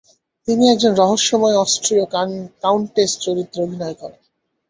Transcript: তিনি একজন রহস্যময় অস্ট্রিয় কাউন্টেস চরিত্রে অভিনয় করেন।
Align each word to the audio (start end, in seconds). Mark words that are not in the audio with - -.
তিনি 0.47 0.63
একজন 0.69 0.91
রহস্যময় 0.95 1.57
অস্ট্রিয় 1.57 2.05
কাউন্টেস 2.63 3.11
চরিত্রে 3.19 3.59
অভিনয় 3.63 3.95
করেন। 4.01 4.21